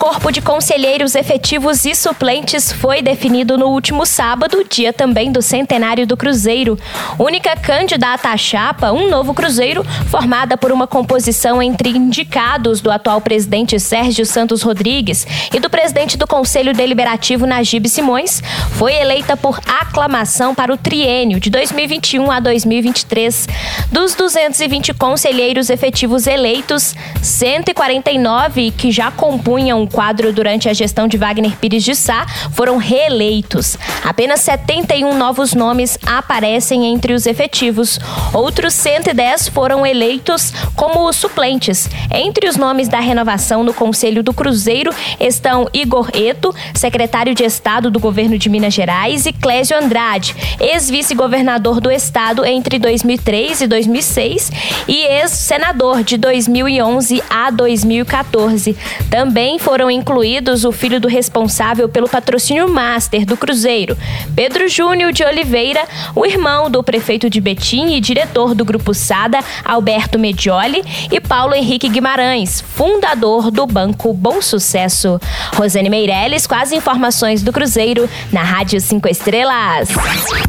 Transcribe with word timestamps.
corpo 0.00 0.32
de 0.32 0.40
conselheiros 0.40 1.14
efetivos 1.14 1.84
e 1.84 1.94
suplentes 1.94 2.72
foi 2.72 3.02
definido 3.02 3.58
no 3.58 3.66
último 3.66 4.06
sábado, 4.06 4.64
dia 4.66 4.94
também 4.94 5.30
do 5.30 5.42
centenário 5.42 6.06
do 6.06 6.16
Cruzeiro. 6.16 6.78
Única 7.18 7.54
candidata 7.54 8.30
à 8.30 8.36
chapa, 8.38 8.92
um 8.92 9.10
novo 9.10 9.34
Cruzeiro, 9.34 9.84
formada 10.08 10.56
por 10.56 10.72
uma 10.72 10.86
composição 10.86 11.62
entre 11.62 11.90
indicados 11.90 12.80
do 12.80 12.90
atual 12.90 13.20
presidente 13.20 13.78
Sérgio 13.78 14.24
Santos 14.24 14.62
Rodrigues 14.62 15.26
e 15.52 15.60
do 15.60 15.68
presidente 15.68 16.16
do 16.16 16.26
Conselho 16.26 16.72
Deliberativo 16.72 17.44
Najib 17.44 17.86
Simões, 17.86 18.42
foi 18.78 18.94
eleita 18.94 19.36
por 19.36 19.60
aclamação 19.66 20.54
para 20.54 20.72
o 20.72 20.78
triênio 20.78 21.38
de 21.38 21.50
2021 21.50 22.30
a 22.30 22.40
2023. 22.40 23.46
Dos 23.92 24.14
220 24.14 24.94
conselheiros 24.94 25.68
efetivos 25.68 26.26
eleitos, 26.26 26.94
149 27.20 28.70
que 28.70 28.90
já 28.90 29.10
compunham 29.10 29.89
quadro 29.90 30.32
durante 30.32 30.68
a 30.68 30.72
gestão 30.72 31.06
de 31.06 31.16
Wagner 31.16 31.56
Pires 31.56 31.84
de 31.84 31.94
Sá 31.94 32.26
foram 32.52 32.76
reeleitos. 32.76 33.76
Apenas 34.04 34.40
71 34.40 35.16
novos 35.16 35.54
nomes 35.54 35.98
aparecem 36.06 36.86
entre 36.86 37.12
os 37.12 37.26
efetivos. 37.26 37.98
Outros 38.32 38.74
110 38.74 39.48
foram 39.48 39.84
eleitos 39.84 40.52
como 40.74 41.12
suplentes. 41.12 41.88
Entre 42.12 42.48
os 42.48 42.56
nomes 42.56 42.88
da 42.88 43.00
renovação 43.00 43.62
no 43.62 43.74
Conselho 43.74 44.22
do 44.22 44.32
Cruzeiro 44.32 44.92
estão 45.18 45.68
Igor 45.72 46.10
Eto, 46.14 46.54
secretário 46.74 47.34
de 47.34 47.44
Estado 47.44 47.90
do 47.90 48.00
governo 48.00 48.38
de 48.38 48.48
Minas 48.48 48.74
Gerais, 48.74 49.26
e 49.26 49.32
Clésio 49.32 49.76
Andrade, 49.76 50.34
ex-vice-governador 50.60 51.80
do 51.80 51.90
estado 51.90 52.44
entre 52.44 52.78
2003 52.78 53.62
e 53.62 53.66
2006 53.66 54.52
e 54.86 55.04
ex-senador 55.06 56.02
de 56.02 56.16
2011 56.16 57.22
a 57.28 57.50
2014. 57.50 58.76
Também 59.10 59.58
foram 59.80 59.90
incluídos 59.90 60.66
o 60.66 60.72
filho 60.72 61.00
do 61.00 61.08
responsável 61.08 61.88
pelo 61.88 62.06
patrocínio 62.06 62.68
master 62.68 63.24
do 63.24 63.34
Cruzeiro, 63.34 63.96
Pedro 64.36 64.68
Júnior 64.68 65.10
de 65.10 65.24
Oliveira, 65.24 65.88
o 66.14 66.26
irmão 66.26 66.70
do 66.70 66.82
prefeito 66.82 67.30
de 67.30 67.40
Betim 67.40 67.94
e 67.94 67.98
diretor 67.98 68.54
do 68.54 68.62
Grupo 68.62 68.92
Sada, 68.92 69.38
Alberto 69.64 70.18
Medioli, 70.18 70.84
e 71.10 71.18
Paulo 71.18 71.54
Henrique 71.54 71.88
Guimarães, 71.88 72.60
fundador 72.60 73.50
do 73.50 73.66
Banco 73.66 74.12
Bom 74.12 74.42
Sucesso. 74.42 75.18
Rosane 75.54 75.88
Meirelles 75.88 76.46
com 76.46 76.56
as 76.56 76.72
informações 76.72 77.42
do 77.42 77.50
Cruzeiro 77.50 78.06
na 78.30 78.42
Rádio 78.42 78.78
5 78.82 79.08
Estrelas. 79.08 79.88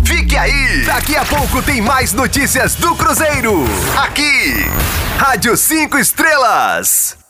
Fique 0.03 0.35
aí! 0.35 0.83
Daqui 0.85 1.15
a 1.15 1.23
pouco 1.23 1.61
tem 1.61 1.79
mais 1.79 2.11
notícias 2.11 2.75
do 2.75 2.93
Cruzeiro. 2.95 3.63
Aqui, 3.97 4.69
Rádio 5.17 5.55
5 5.55 5.97
Estrelas. 5.99 7.20